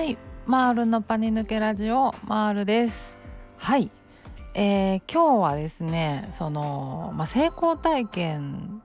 [0.00, 0.16] はい。
[0.46, 3.18] マールのパニ抜けラジオマールです。
[3.58, 3.90] はい、
[4.54, 8.80] えー、今日はですねその、まあ、成功体験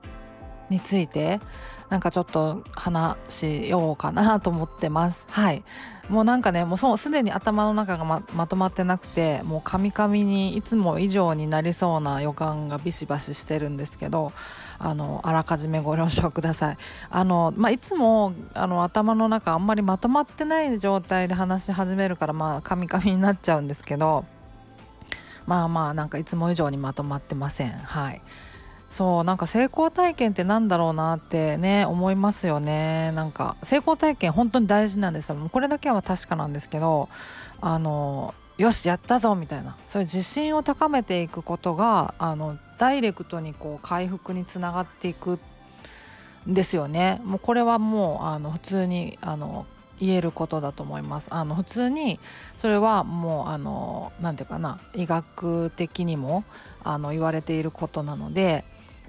[0.68, 1.40] について
[1.88, 5.24] なんかちょっと話しようかなと思ってます。
[5.30, 5.64] はい。
[6.10, 14.34] もうなんかねもうそうすでに頭の中がままとまってなくてもうカミカミにいつも以上になりそうな予感がビシバシしてるんですけど
[14.78, 16.76] あのあらかじめご了承ください。
[17.10, 24.24] あの、まあ、いつもあの頭の中あんまりまとまってない状態で話し始めるからまあカミカミになっちゃうんですけど
[25.46, 27.70] まあまあなんかいつも以上にまとまってません。
[27.70, 28.20] はい。
[28.90, 33.12] そうなんか成功体験ってなんだろうなってね思いますよね。
[33.12, 37.08] なんか成功体験本当に大事なんですこれだけは確かなんですけど
[37.60, 39.76] あのよしやったぞみたいな。
[39.86, 45.38] そういう自信を高めていくことがあのダイレクトにこう回復につながっていく
[46.48, 47.20] んですよね。
[47.24, 49.66] もうこれはもうあの普通にあの
[49.98, 51.28] 言えることだと思います。
[51.30, 52.20] あの普通に
[52.56, 54.78] それはもうあの何て言うかな。
[54.94, 56.44] 医学的にも
[56.84, 58.64] あの言われていることなので、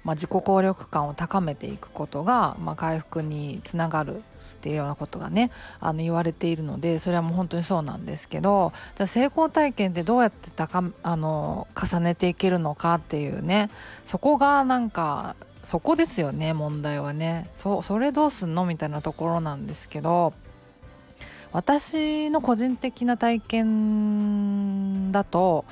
[0.07, 4.21] まあ、自己効力感を高めていくことが、まあ、回復につながるっ
[4.61, 13.69] ていうようなことがねあの言われているのでそれはもう本当にそうなんですけどじゃあ成功体験ってどうやって高あの重ねていけるのかっていうね
[14.05, 17.49] そこがなんかそこですよね問題はね。
[17.55, 20.33] そそれどうすんのみたいなところなんですけど
[21.51, 25.65] 私の個人的な体験だと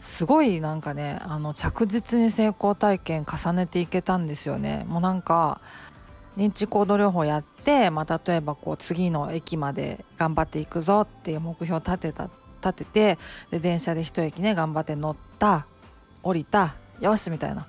[0.00, 4.84] すごいなんかねあの着実に成功体験重ねていけたんですよね。
[4.88, 5.60] もうなんか
[6.36, 12.30] 認知行動療法やって、まあ、例えばこう次の駅まで頑張っていくぞっていう目標を立てた
[12.62, 13.18] 立てて
[13.50, 15.66] で電車で一駅ね頑張って乗った
[16.22, 17.66] 降りたよしみたいな。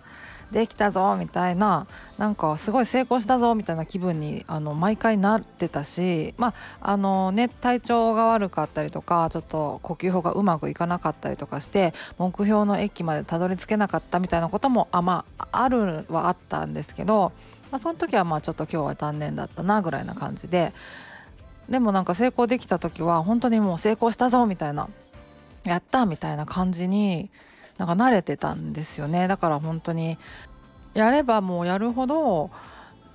[0.51, 6.47] できたぞみたいななんかすごい成功したぞみたいな気分にあの毎回なってたしま
[6.81, 17.31] ああのね体調が悪かったりとかちょっと呼吸法がうまくいかなかったりとかして目標の駅までたどり着けなかったみたいなこともあまああるはあったんですけど
[17.71, 20.73] まあ、その時はまあちょっと今日は残念だったなぐらいな感じで
[21.69, 24.89] でもなんか成功できた時は本当にもう成功したぞみたいな
[25.63, 27.29] やったみたいな感じに
[27.81, 30.19] なんか慣れてたんですよねだから本当に
[30.93, 32.51] やればもうやるほど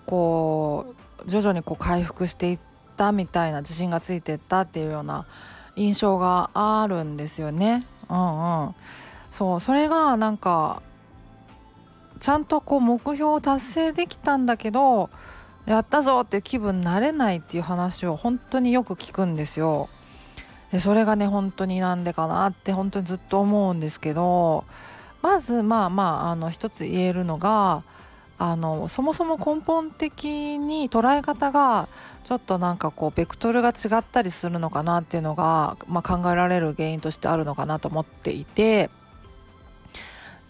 [0.06, 2.58] こう徐々にこう回復していっ
[2.96, 5.24] たみたいな自信がついてったっていうような
[5.76, 7.84] 印象があるんですよね。
[8.10, 8.74] うんうん、
[9.30, 10.82] そうそれがなんか
[12.18, 15.10] ちゃんとこう目標を達成できたんだけど
[15.66, 19.88] やったぞって気分になれないっていう話を本当によく聞くんですよ。
[20.72, 24.64] でそれがね本当になんでかなって本当にずっと思うんですけど
[25.22, 27.84] まずまあまああの一つ言えるのが
[28.38, 31.88] あのそもそも根本的に捉え方が
[32.24, 38.90] ちょっとなんかこうベクトルが違ったりするのかなっていうのが、まあ、考えられる原因としてあるのかなと思っていて。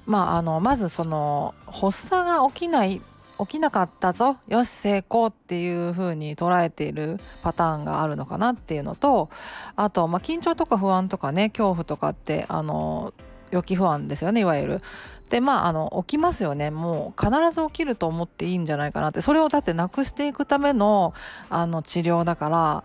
[0.06, 3.02] まあ、あのまずその発作が起きない
[3.38, 4.38] 起きなかったぞ。
[4.48, 9.28] よし成功っていう風に捉えているパターンがあるのかなっていうのと
[9.76, 13.12] あと、まあ、緊張とか不安とかね恐怖とかってあの
[13.50, 14.82] 予期不安ですよねいわゆる。
[15.30, 16.70] でまああの起きますよね。
[16.70, 19.20] もう必ず起きると思っていいんじゃないかなって。
[19.20, 21.14] それをだってなくしていくための
[21.50, 22.84] あの治療だから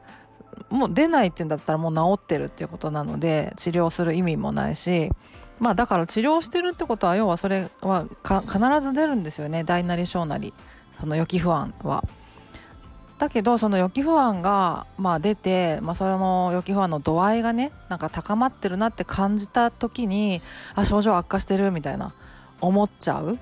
[0.70, 5.12] もう出ないっていうんだったらもう治ってるっていうことなので治療する意味もないし
[5.62, 10.56] まあだから治療してるってことは要はそれは必ず出るんですよね大なり小なり
[11.00, 12.04] その予期不安は。
[13.20, 20.42] だけどその予期不安がまあ出て、まあ、その予期不安の度合いがねなんか高まってるなって感じた時に
[20.74, 22.16] あ症状悪化してるみたいな
[22.62, 23.38] 思っちゃう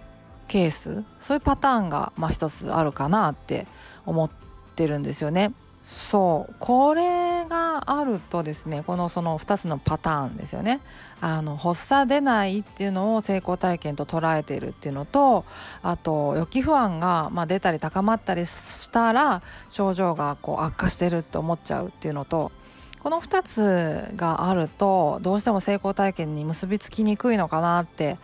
[0.49, 3.67] ケースそういうパターンがまあ一つあるかなって
[4.05, 4.29] 思っ
[4.75, 5.53] てるんですよね。
[5.89, 10.81] そうこれがあるとですねこのその2つのパターンですよね
[11.19, 15.45] あの発作出ないっていうのを成功体験と捉えているっていうのと
[15.81, 22.51] あと予期不安が、まあ、出たり高まったりしたら症状がこう悪化してるって思っちゃうっていうのと
[22.99, 28.19] この2つがあるとどうしても成功体験に結びつきにくいのかなって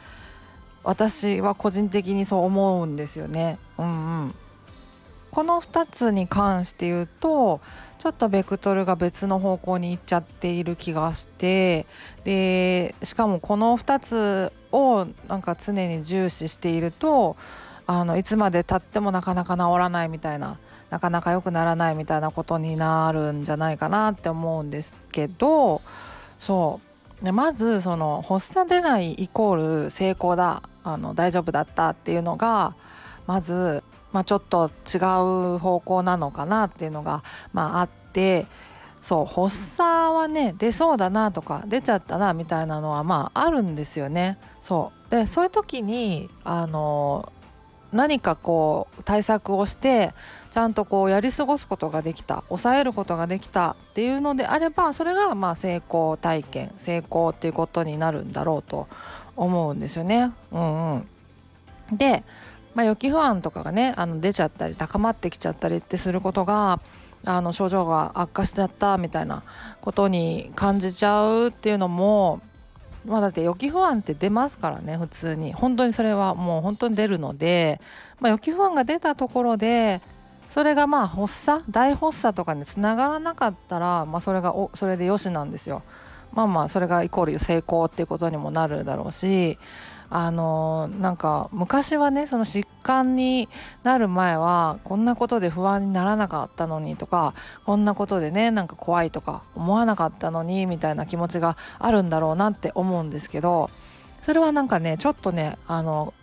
[0.84, 3.58] 私は個人的にそう思うんですよね。
[3.80, 4.36] うんうん
[5.36, 7.60] この2つに関して言うと
[8.00, 11.86] ちょっとベクトルが別の方向に行っちゃっている気がして
[12.24, 17.36] でしかもこの2つをなんか常に重視していると
[17.86, 20.58] あのいつまでたってもなかなか治らないみたいな
[20.90, 25.82] なかなか良くならないみたいなことになるんじゃないかなって思うんですけど
[26.40, 26.80] そ
[27.22, 27.32] う。
[27.32, 32.76] まずその発作出ないイコール成功だあの大丈夫だったっていうのが
[33.28, 33.84] まず
[34.16, 34.96] まあ、ちょっと違
[35.56, 37.22] う方向なのかなっていうのが、
[37.52, 38.48] まあ、あって
[39.02, 39.84] そう発作
[40.16, 44.38] はね出そうだなとか出ちゃったなみたいなのはまああるんですよね。
[44.62, 47.34] そうでそういう時にあの
[47.92, 50.14] 何かこう対策をして
[50.50, 58.88] ちゃんとこうやり過ごすことができた抑えることができたっていうのであればそれがまあ成功体験成功っていうことになるんだろうと
[59.36, 60.32] 思うんですよね。
[60.54, 61.08] うんうん、
[61.92, 62.24] で、
[62.76, 66.80] まあ、予期不安とかがねあの出ちゃったり高まってきちゃったりってすることが
[67.24, 69.44] あの症状が悪化しちゃったみたいな
[69.82, 72.42] ことに感じちゃうっていうのも
[73.06, 77.80] まあだって予期不安って出ますからね普通に本当にそれはもう本当に出るので、
[78.20, 80.02] まあ、予期不安が出たところで
[80.50, 85.84] それがまあ発作大発作とかにつながらなかったら、まあ、それがおそれでよしなんですよ。
[86.32, 89.58] まあまあそれがイコール成功っていうことにもなるだろうし
[90.10, 93.50] あのなんか昔はねその疾患に
[93.84, 97.34] なる前はこんなことで不安にならなかったのにとか
[97.66, 103.70] こんなことでねなんか怖いとか思わなかったのにみたいな気持ちがあるんだろうなって思うんですけど
[104.24, 106.14] それはなんかねちょっとねあの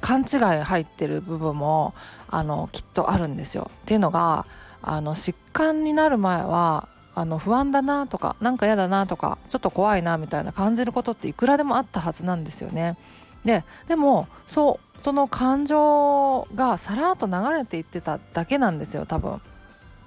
[0.00, 1.94] 勘違い入ってる部分も
[2.28, 3.70] あのきっとあるんですよ。
[3.82, 4.46] っていうのが
[4.82, 12.96] あの疾患になる前はあの不安だなとかなんか嫌だなとかちょっと怖いなみたいな感じることっていくらでもあったはずなんですよね。
[13.44, 19.40] ででもそうその感情がさらっと流れていってただけなんですよ多分、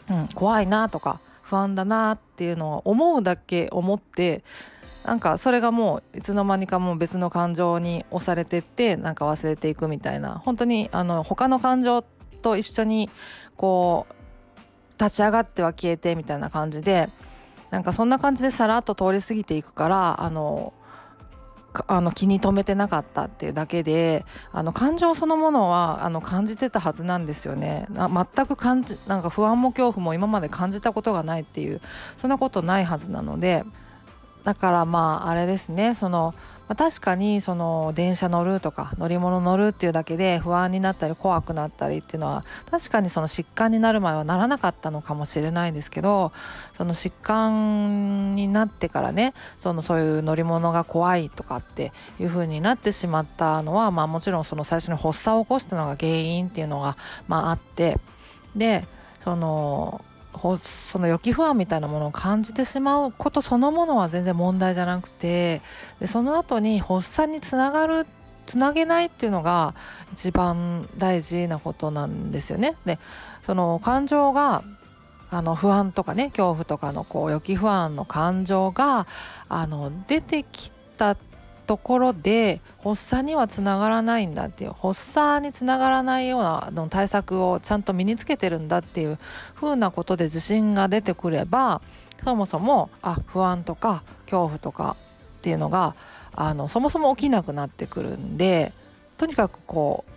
[0.09, 4.43] うん、怖いなとか不安だなっていうのを思うだけ思って
[5.03, 10.41] なんかそれがもういつの間にかもう別の感情に押されてってなんか忘れていくみたいな。
[10.43, 12.01] 本当にあの他の感情
[12.41, 13.11] と一緒に
[13.55, 17.09] こう立ち上がっては消えてみたいな感じで
[17.69, 20.73] なんかそんな感じでさらっと通り過ぎていくからあの
[21.87, 27.87] あの気に留めてなかったっていうだけであの感情そのものはあの感じてたはずなんですよね。
[27.89, 31.81] 全く感じなんか不安も恐怖も今まで感じたことがないっていう
[32.17, 33.63] そんなことないはずなので。
[34.45, 35.95] だからまああれですね。
[35.95, 36.35] その
[36.67, 46.31] まあ、確かにその電車乗るとか乗り物乗るっていうだけで不安になったり怖くなったりっていうのは確かにその疾患になる前はならなかったのかもしれないんですけど
[46.77, 56.97] その疾患になってからねそのそういう乗り物が怖いとかっていう風になってしまったのはまあもちろんその最初に発作を起こしたのが原因っていうのが
[57.27, 57.99] まああって
[58.55, 58.85] で
[59.23, 60.03] その
[60.41, 65.61] その予期不安みたいなものを感じてしまうことそのものは全然問題じゃなくて
[65.99, 68.05] でその後に発作につながる
[68.45, 69.73] つなげないっていうのが
[70.13, 72.75] 一番大事なことなんですよね。
[72.85, 72.99] で
[73.45, 74.63] その感情が
[75.31, 79.07] あの不安とかね恐怖とかのこう予期不安の感情が
[79.49, 81.17] あの出てきた
[81.65, 89.17] ところで発作にはつながらないんだっていう発作につながらないようなの対策をちゃんと身につけてるんだっていう
[89.55, 91.81] 風なことで自信が出てくれば
[92.23, 94.95] そもそもあ不安とか恐怖とか
[95.39, 95.95] っていうのが
[96.33, 98.73] あのそもそも起きなくなってくるんで
[99.17, 100.15] とにかくこう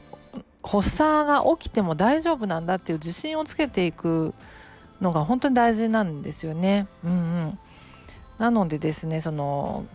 [0.62, 4.34] 発作が起きても大丈夫なんだっていう自信をつけていく
[5.00, 6.88] のが本当に大事なんですよね。
[7.04, 7.58] うんうん、
[8.38, 9.86] なのでですねその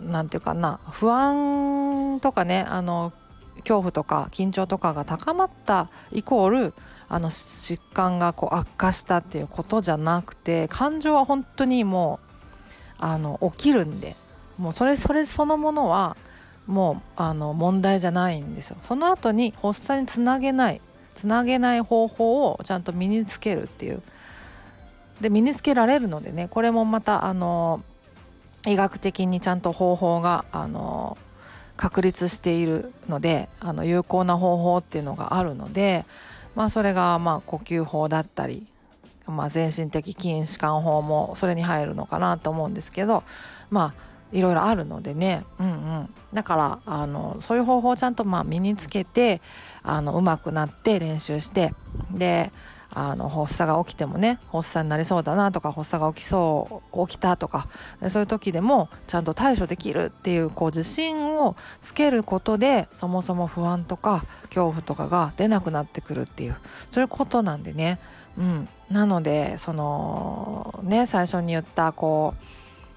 [0.00, 3.12] 何て言うかな不安とかねあの
[3.58, 6.74] 恐怖とか緊張とかが高まったイコール
[7.08, 12.34] あの疾患がこう悪化したっていうことじゃなくて感情は本当にもう
[12.98, 14.16] あの起きるんで
[14.58, 16.16] もうそれそれそのものは
[16.66, 18.76] もうあの問題じゃないんですよ。
[18.82, 20.80] その後に発作につなげない
[21.14, 24.02] つなげない方法をちゃんと身につけるっていう
[25.20, 27.82] で身につけられるのでねこれもまたあの
[28.66, 31.18] 医学的にちゃんと方法があの
[31.76, 36.06] 確立しているのであの有効な方法っていうのがあるので、
[36.54, 38.66] まあ、それがまあ呼吸法だったり、
[39.26, 43.24] まあ、全身的筋弛緩法もそれに入るのかなと思うんですけど
[43.70, 49.40] まあいろいろあるのでね、うんうん、だからあのそういう方法をちゃんとまあ身につけて
[49.82, 51.72] あの上手くなって練習して
[52.10, 52.50] で
[52.94, 57.68] あの発作が起きてもね発作になりそうだなとか発作が起きそう起きたとか
[58.08, 66.56] そういう時でもちゃんと対処できるっていうこう自信をつけることでそもそも不安とか恐怖とかが出なくなってくるっていう
[66.92, 67.98] そういうことなんでね、
[68.38, 72.34] うん、なのでそのね最初に言ったこ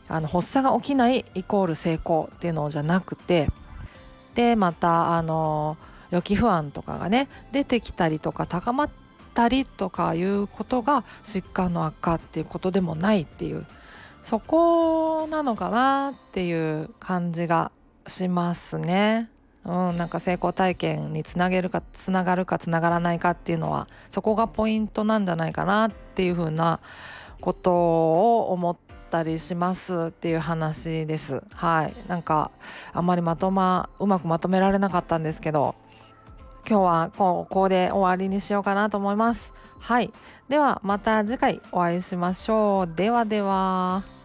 [0.09, 3.49] うあの発作が起きないイコール成功っていうのじゃなくて
[4.35, 5.75] でまたあの
[6.11, 9.06] 予期不安とかがね出てきたりとか高まって
[9.37, 13.67] たりとかいうことが疾患の悪化っていうことでもないっていう
[14.23, 17.71] そこなのかなっていう感じが
[18.07, 19.29] しますね。
[19.63, 26.79] うん、なんか成功体験につなげるかつながるかつながらないかっていうのはそこがポイントなんじゃないかなっていうふうな
[27.39, 28.77] ことを思っ
[29.11, 32.49] たりしますっていう話ですはいなんか
[32.93, 35.75] あんまりまとまうまくまとめられなかったんですけど
[36.69, 39.53] 今日はここで終わりにしようかなと思います。
[39.79, 40.11] はい。
[40.49, 42.95] ではまた次回お会いしましょう。
[42.95, 44.16] ではでは。